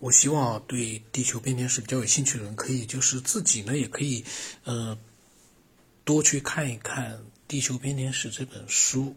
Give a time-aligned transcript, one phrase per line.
[0.00, 4.24] 我希望对地球变天史比较有兴趣的人，可以就是自己呢，也可以
[4.64, 4.96] 呃
[6.04, 7.14] 多去看一看
[7.48, 9.16] 《地球变天史》这本书，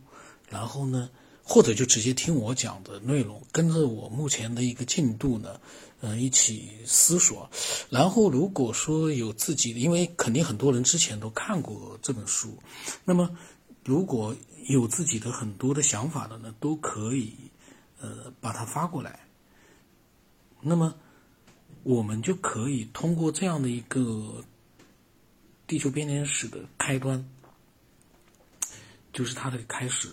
[0.49, 1.11] 然后呢，
[1.43, 5.61] 或者就直接听我讲的内容，跟着我目前的一个进度呢，
[6.01, 7.51] 嗯，一起思索。
[7.91, 12.57] 然后如果说有自己的，因为肯定很多人之前都看过这本书，
[13.05, 13.37] 那么
[13.85, 14.35] 如果
[14.67, 17.35] 有自己的很多的想法的呢，都可以
[17.99, 19.19] 呃把它发过来。
[20.63, 20.93] 那么，
[21.83, 24.43] 我们就可以通过这样的一个
[25.65, 27.25] 地球编年史的开端，
[29.11, 30.07] 就是它的开始。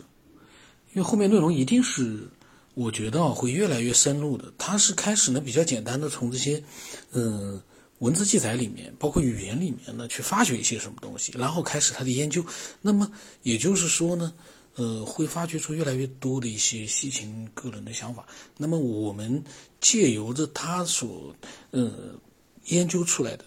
[0.95, 2.27] 因为后面内容一定是，
[2.73, 4.53] 我觉得啊会越来越深入的。
[4.57, 6.65] 它是开始呢比较简单的，从这些
[7.13, 7.61] 嗯
[7.99, 12.45] 文字记载里面，包括语言里面呢去发掘一些什么东西，然后开始它的研究。
[12.81, 13.13] 那么
[13.43, 14.33] 也就是说呢。
[14.79, 18.25] 呃，会发掘出越来越多的一些西秦个人的想法。
[18.57, 19.43] 那么，我们
[19.81, 21.35] 借由着他所
[21.73, 21.91] 呃
[22.67, 23.45] 研究出来的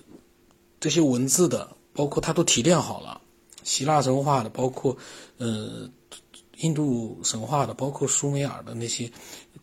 [0.78, 3.22] 这些文字的，包括他都提炼好了，
[3.64, 4.98] 希腊神话的，包括
[5.38, 5.90] 呃
[6.58, 9.10] 印度神话的，包括苏美尔的那些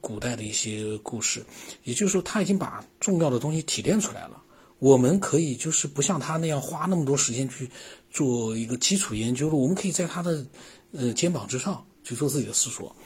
[0.00, 1.44] 古代的一些故事。
[1.84, 4.42] 也就是说，他已经把重要的东西提炼出来了。
[4.78, 7.70] 我们可以就是不像他那样花那么多时间去
[8.10, 9.54] 做一个基础研究了。
[9.54, 10.44] 我们可以在他的。
[10.90, 12.96] 呃，肩膀之上去做自己的思索。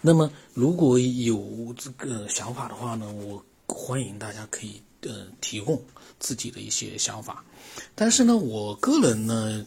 [0.00, 5.80] 那么，如果有这个想法的话呢，我欢迎大家可以呃提供
[6.18, 7.44] 自己的一些想法。
[7.94, 9.64] 但是呢，我个人呢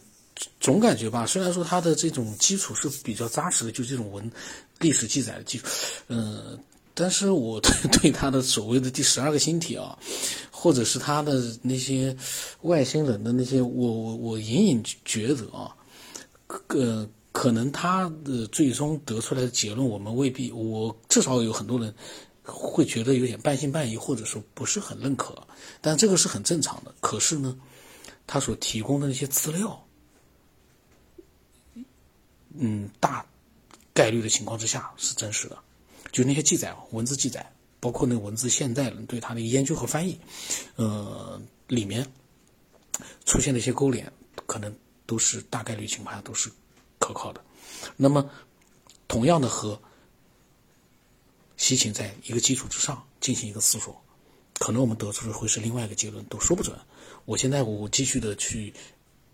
[0.60, 4.30] 总感觉吧，虽然说他的这种基础是比较扎实的，就这种文
[4.78, 5.66] 历史记载的基础，
[6.08, 6.58] 嗯，
[6.94, 9.98] 但是我 对对他的所谓的第十二个星体啊，
[10.50, 12.16] 或者是他的那些
[12.62, 15.76] 外星人的那些，我我我隐隐觉得啊。
[16.68, 21.94] 呃，可能他的最终得出来的结论，我们未必，我至少有很多人
[22.44, 25.34] 会觉得有点半信半疑，或者说不是很认可，
[25.80, 26.94] 但这个是很正常的。
[27.00, 27.58] 可是呢，
[28.26, 29.82] 他所提供的那些资料，
[32.54, 33.24] 嗯，大
[33.94, 35.56] 概率的情况之下是真实的，
[36.12, 40.20] 就那些记载，文字记载，包括那文字现代人对他的研究和翻译，
[40.76, 42.06] 呃，里面
[43.24, 44.12] 出现的一些勾连，
[44.46, 44.72] 可能。
[45.04, 46.50] 都是大概率情况下都是
[46.98, 47.44] 可靠的，
[47.98, 48.30] 那么
[49.08, 49.78] 同样的和
[51.58, 54.00] 西秦在一个基础之上进行一个思索，
[54.58, 56.74] 可能我们得出的会是另外一个结论，都说不准。
[57.26, 58.72] 我现在我继续的去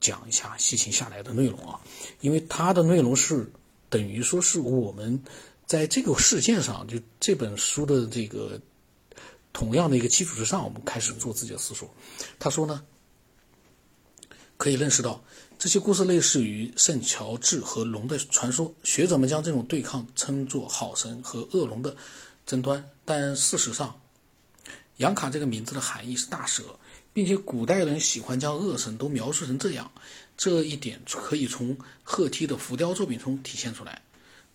[0.00, 1.80] 讲一下西秦下来的内容啊，
[2.22, 3.52] 因为它的内容是
[3.88, 5.22] 等于说是我们
[5.68, 8.58] 在这个事件上，就这本书的这个
[9.52, 11.94] 同样的一个基础之上，我们开始做自己的思索。
[12.38, 12.82] 他说呢，
[14.56, 15.22] 可以认识到。
[15.58, 21.96] 这些故事类似于圣乔治和龙的传说，学者们将这种对抗称作好神和恶龙的
[22.46, 22.88] 争端。
[23.04, 24.00] 但事实上，
[24.98, 26.62] 杨卡这个名字的含义是大蛇，
[27.12, 29.90] 并且古代人喜欢将恶神都描述成这样。
[30.36, 34.00] 这一点可以从赫梯的浮雕作品中体现出来。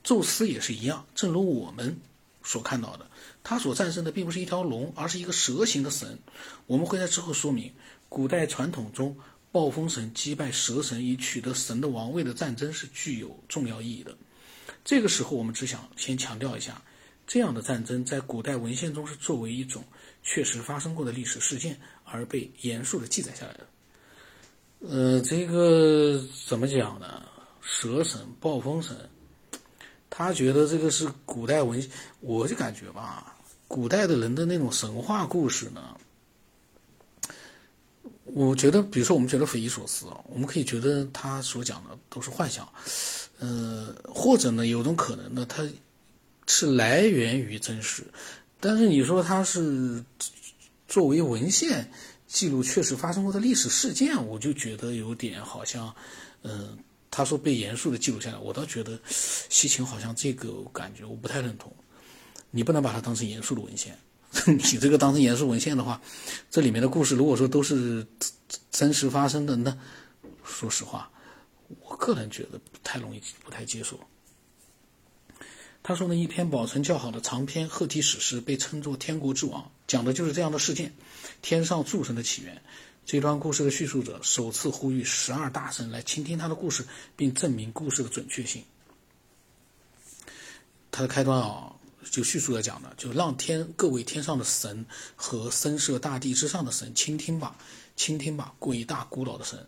[0.03, 1.97] 宙斯也是一样，正如我们
[2.43, 3.09] 所看到的，
[3.43, 6.19] 他所战胜的并不是一条龙，而是一个蛇形的神。
[6.67, 7.71] 我们会在之后说明，
[8.09, 9.15] 古代传统中。
[9.53, 14.17] 暴风神击败蛇神以取得神的王位的战争是具有重要意义的。
[14.83, 16.81] 这个时候，我们只想先强调一下，
[17.27, 19.83] 这样的战争在古代文献中是作为一种
[20.23, 23.67] 确实发生过的历史事件而被严肃的记载下来的。
[24.89, 27.23] 呃，这个怎么讲呢？
[27.61, 29.07] 蛇神、暴风神，
[30.15, 31.83] 他觉得这个是古代文，
[32.19, 33.35] 我就感觉吧，
[33.67, 35.97] 古代的人的那种神话故事呢。
[38.25, 42.67] 我觉得，比如说，我们觉得匪夷所思啊，我们可以觉得他所讲的都是幻想，
[43.39, 45.67] 呃，或者呢，有种可能呢，它
[46.45, 48.03] 是来源于真实，
[48.59, 50.03] 但是你说它是
[50.87, 51.89] 作为文献
[52.27, 55.93] 记录确实发生过的历史事件，我就觉得有点好像，
[56.43, 56.77] 嗯，
[57.15, 61.71] 他说被严肃的记录下来，我倒觉得西秦好像这个感觉我不太认同，
[62.49, 63.95] 你不能把它当成严肃的文献。
[64.47, 66.01] 你这个当成严肃文献的话，
[66.49, 68.03] 这里面的故事如果说都是
[68.71, 69.77] 真实发生的，那
[70.43, 71.07] 说实话，
[71.81, 73.99] 我个人觉得不太容易，不太接受。
[75.83, 80.91] 他说呢，一篇保存较好的长篇赫梯史诗被称作《天国之王》，讲的就是这样的事件：
[81.43, 82.59] 天上诸神的起源。
[83.05, 86.85] 这段故事的叙述者首次呼吁十二大神来倾听他的故事，
[87.15, 88.63] 并证明故事的准确性。
[90.91, 91.73] 他的开端啊。
[92.11, 94.85] 就叙述来讲的，就让天各位天上的神
[95.15, 97.55] 和深设大地之上的神倾听吧，
[97.95, 99.65] 倾听吧，伟大古老的神。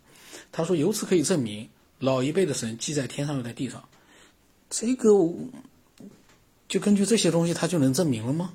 [0.52, 1.66] 他说，由此可以证明，
[1.98, 3.88] 老一辈的神既在天上又在地上。
[4.68, 5.08] 这个
[6.68, 8.52] 就根据这些东西，他就能证明了吗？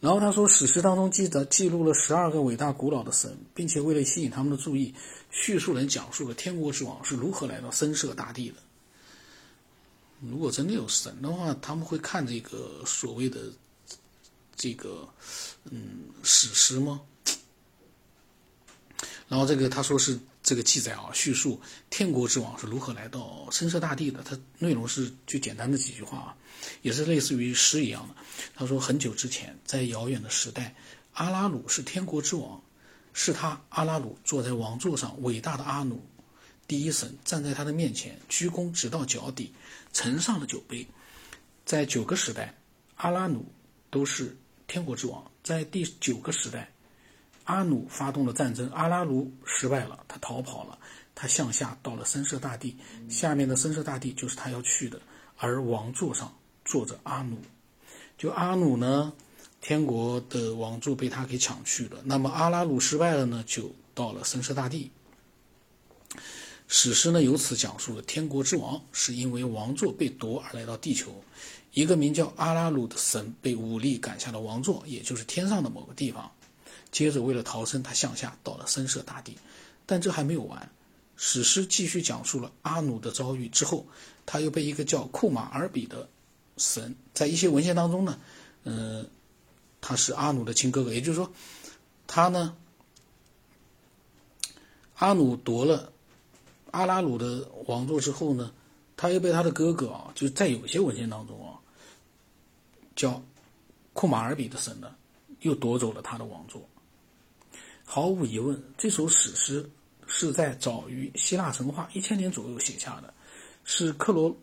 [0.00, 4.94] 然后他说，史诗当中记得记录了十二个伟大古老的神，并且为了吸引他们的注意，
[5.30, 8.56] 叙述人讲述了天国之王是如何来到深色大地的。
[10.20, 13.40] 如果真的有神的话，他们会看这个所谓的
[14.56, 15.08] 这个
[15.64, 17.00] 嗯史诗吗？
[19.28, 21.60] 然后这个他说是这个记载啊，叙述
[21.90, 24.22] 天国之王是如何来到深色大地的。
[24.22, 26.36] 它内容是就简单的几句话啊，
[26.80, 28.14] 也是类似于诗一样的。
[28.54, 30.74] 他说很久之前，在遥远的时代，
[31.12, 32.58] 阿拉鲁是天国之王，
[33.12, 36.02] 是他阿拉鲁坐在王座上，伟大的阿努
[36.66, 39.52] 第一神站在他的面前，鞠躬直到脚底，
[39.92, 40.86] 呈上了酒杯。
[41.66, 42.54] 在九个时代，
[42.96, 43.44] 阿拉努
[43.90, 44.34] 都是
[44.66, 45.22] 天国之王。
[45.44, 46.72] 在第九个时代。
[47.48, 50.78] 阿努发动了战争，阿拉鲁失败了，他逃跑了，
[51.14, 52.76] 他向下到了深色大地，
[53.08, 55.00] 下面的深色大地就是他要去的，
[55.38, 56.30] 而王座上
[56.62, 57.38] 坐着阿努，
[58.18, 59.14] 就阿努呢，
[59.62, 64.90] 天国的王座被他给抢去了，那么阿拉鲁失败了呢，就到了深色大地。
[66.66, 71.24] 史诗呢由此讲述了天国之王是因为王座被夺而来到地球，
[71.72, 76.30] 一个名叫阿拉鲁的神被武力赶下了王座，也就是天上的某个地方。
[76.90, 79.36] 接着，为了逃生，他向下到了深色大地，
[79.86, 80.70] 但这还没有完。
[81.16, 83.86] 史诗继续讲述了阿努的遭遇之后，
[84.24, 86.08] 他又被一个叫库马尔比的
[86.56, 88.18] 神，在一些文献当中呢，
[88.62, 89.08] 嗯，
[89.80, 91.32] 他是阿努的亲哥哥，也就是说，
[92.06, 92.56] 他呢，
[94.94, 95.92] 阿努夺了
[96.70, 98.52] 阿拉鲁的王座之后呢，
[98.96, 101.58] 他又被他的哥哥啊，就在有些文献当中啊，
[102.94, 103.20] 叫
[103.92, 104.94] 库马尔比的神呢，
[105.40, 106.62] 又夺走了他的王座。
[107.90, 109.66] 毫无疑问，这首史诗
[110.06, 113.14] 是在早于希腊神话一千年左右写下的，
[113.64, 114.36] 是克罗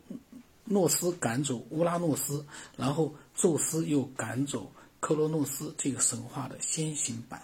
[0.63, 2.43] 诺斯赶走乌拉诺斯，
[2.75, 7.39] 然后宙斯又赶走克罗诺斯这个神话的先行版。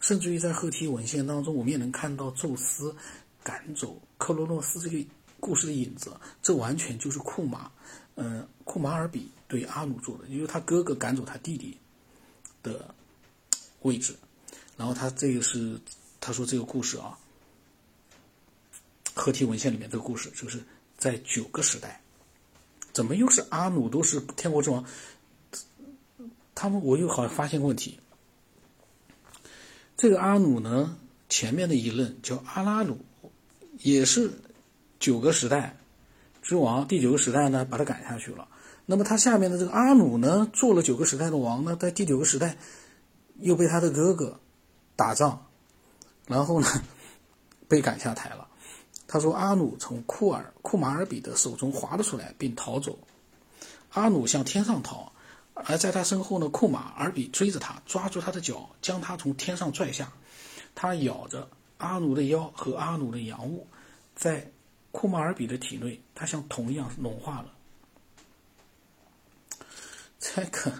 [0.00, 2.96] 甚至于在后期文献当中，我们也能看到宙斯
[3.42, 5.06] 赶走克罗诺斯这个
[5.38, 6.18] 故事的影子。
[6.40, 7.70] 这完全就是库马，
[8.14, 11.76] 嗯，库马尔比对阿努做的，因为他哥哥赶走他弟弟
[12.62, 12.94] 的
[13.82, 14.16] 位置。
[14.76, 15.80] 然后他这个是，
[16.20, 17.18] 他说这个故事啊，
[19.14, 20.62] 合体文献里面这个故事就是
[20.98, 22.02] 在九个时代，
[22.92, 24.84] 怎么又是阿努都是天国之王？
[26.54, 27.98] 他们我又好像发现个问题，
[29.96, 32.98] 这个阿努呢，前面的一任叫阿拉鲁，
[33.78, 34.30] 也是
[34.98, 35.76] 九个时代
[36.42, 38.46] 之王，第九个时代呢把他赶下去了。
[38.84, 42.56] 那么他下面的这个阿努呢，做了九个时代的王呢，在第九个时代
[43.40, 44.38] 又被他的哥哥。
[44.96, 45.46] 打仗，
[46.26, 46.66] 然后呢，
[47.68, 48.48] 被赶下台了。
[49.06, 52.98] 他说：“阿努从库尔库马尔比的手中滑了出来，并逃走。
[53.90, 55.12] 阿努向天上逃，
[55.54, 60.12] 而在他身后呢，库马尔比追着他，抓住他的脚，将他从天上拽下。
[60.74, 63.68] 他咬着阿努的腰和阿努的阳物，
[64.16, 64.50] 在
[64.90, 67.52] 库马尔比的体内，他像铜一样融化了。
[70.18, 70.72] 这个。”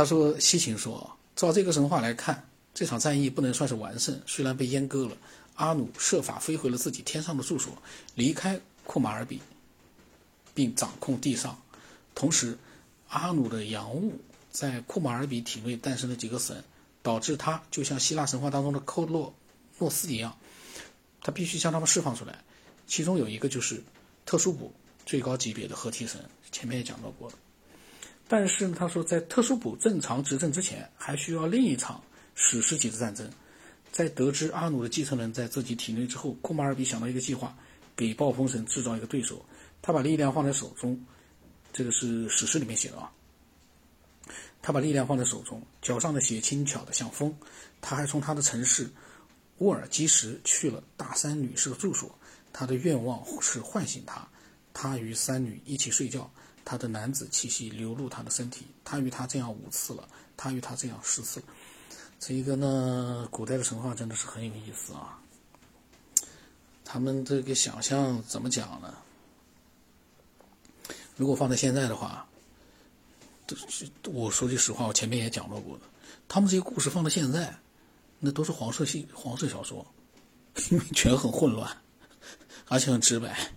[0.00, 4.18] 他说：“西秦说，照这个神话来看，这场战役不能算是完胜。
[4.26, 5.14] 虽然被阉割了，
[5.56, 7.76] 阿努设法飞回了自己天上的住所，
[8.14, 9.42] 离开库马尔比，
[10.54, 11.60] 并掌控地上。
[12.14, 12.56] 同时，
[13.10, 14.18] 阿努的阳物
[14.50, 16.64] 在库马尔比体内诞生了几个神，
[17.02, 19.34] 导致他就像希腊神话当中的克洛
[19.80, 20.34] 诺斯一样，
[21.20, 22.42] 他必须将他们释放出来。
[22.86, 23.84] 其中有一个就是
[24.24, 24.72] 特殊补
[25.04, 27.34] 最高级别的合体神，前面也讲到过了。”
[28.32, 32.00] 但是呢，他说，在特殊补正常执政之前，还需要另一场
[32.36, 33.28] 史诗级的战争。
[33.90, 37.52] 在得知阿努的继承人在自己体内之后，库马尔比想到一个计划，
[37.96, 39.44] 给暴风神制造一个对手。
[39.82, 41.04] 他把力量放在手中，
[41.72, 43.10] 这个是史诗里面写的啊。
[44.62, 47.36] 他把力量放在手中，脚上的血轻巧的像风。
[47.80, 48.88] 他还从他的城市
[49.58, 52.16] 乌尔基什去了大山女士的住所。
[52.52, 54.28] 他的愿望是唤醒她，
[54.72, 56.30] 他与山女一起睡觉。
[56.64, 61.46] 他的男子气息流入他的身体，他与他这样五次了，他与他这样十次了。
[62.18, 65.18] 这一个呢，古代的神话真的是很有意思啊。
[66.84, 68.94] 他们这个想象怎么讲呢？
[71.16, 72.28] 如果放在现在的话，
[74.04, 75.84] 我说句实话，我前面也讲到过的，
[76.28, 77.58] 他们这些故事放到现在，
[78.18, 79.86] 那都是黄色系黄色小说，
[80.70, 81.76] 因 为全很混乱，
[82.66, 83.50] 而且很直白。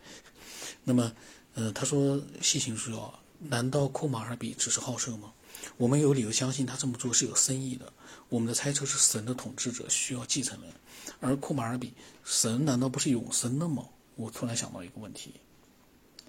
[0.83, 1.11] 那么。
[1.55, 5.31] 呃，他说：“细心说，难道库马尔比只是好色吗？
[5.77, 7.93] 我们有理由相信他这么做是有深意的。
[8.29, 10.71] 我们的猜测是，神的统治者需要继承人，
[11.19, 11.93] 而库马尔比，
[12.23, 15.33] 神难道不是永生的吗？”我突然想到一个问题：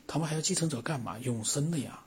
[0.07, 1.19] 他们还要继承者干嘛？
[1.19, 2.01] 永生的呀。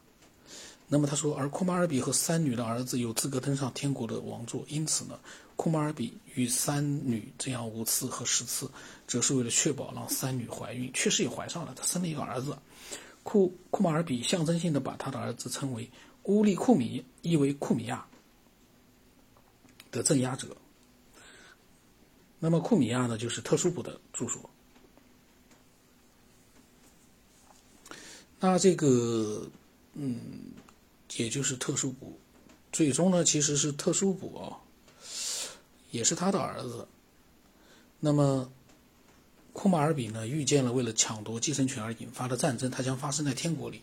[0.87, 5.19] 那么他说，而库马尔比和三女的儿子有资格登上天国的王座，因此呢，
[5.55, 8.71] 库马尔比与三女这样五次和十次，
[9.05, 12.57] 则是为了确保让三女怀孕，确实也怀上了，他生了一个儿子。
[13.27, 15.91] 库库马尔比象征性的把他的儿子称为
[16.23, 18.07] 乌利库米，意为库米亚
[19.91, 20.55] 的镇压者。
[22.39, 24.49] 那么库米亚呢，就是特殊部的住所。
[28.39, 29.45] 那这个，
[29.91, 30.53] 嗯，
[31.17, 32.17] 也就是特殊部，
[32.71, 34.55] 最终呢，其实是特殊部啊，
[35.91, 36.87] 也是他的儿子。
[37.99, 38.49] 那么，
[39.57, 43.81] 库马尔比呢，预见了为了抢夺继承权而引发的战争，它将发生在天国里。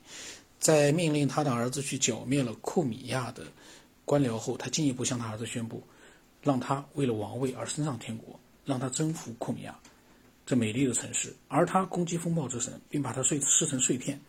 [0.61, 3.43] 在命令他的儿子去剿灭了库米亚的
[4.05, 5.83] 官僚后，他进一步向他儿子宣布，
[6.41, 9.77] 让他为了王位而升上天国，让他征服库米亚。
[10.47, 14.21] 这美丽的城市，而他攻击风暴之神，并把他碎撕成碎片，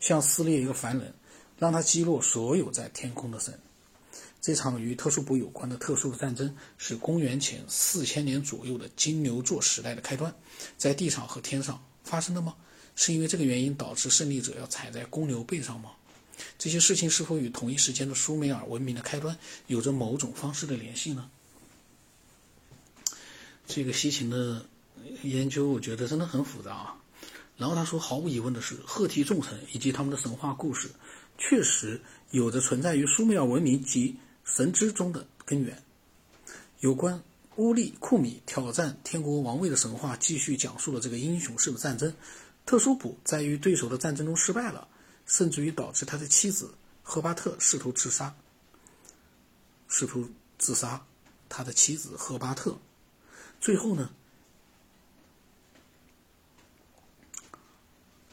[0.00, 1.12] 像撕裂一个凡人，
[1.58, 3.52] 让他击落所有在天空的神。
[4.44, 10.34] 这场与特殊部有关的特殊的战争，是公元前四千年左右的金牛座时代的开端，
[10.76, 12.54] 在地上和天上发生的吗？
[12.94, 15.92] 是因为这个原因导致胜利者要踩在公牛背上吗？
[16.58, 19.34] 这些事情是否与同一时间的苏美尔文明的开端
[19.66, 21.30] 有着某种方式的联系呢？
[23.66, 24.66] 这个西秦的。
[25.22, 26.96] 研究我觉得真的很复杂啊。
[27.56, 30.90] 然后他说，毫无疑问的是，赫梯众神以及他们的神话故事，
[31.38, 31.98] 确实
[32.30, 35.82] 有着存在于苏美尔文明及神之中的根源。
[36.80, 37.22] 有关
[37.56, 42.14] 乌利库米挑战天国王位的神话，继续讲述了这个英雄式的战争。
[42.66, 44.88] 特殊普在与对手的战争中失败了，
[45.26, 48.34] 甚至于导致他的妻子赫巴特试图自杀，
[49.88, 51.04] 试图自杀
[51.48, 52.78] 他的妻子赫巴特。
[53.60, 54.10] 最后呢？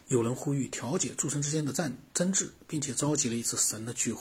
[0.07, 4.19] 有人呼吁调解诸神之间的战争执，并且召集了一次神的聚会。